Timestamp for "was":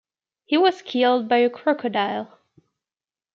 0.57-0.81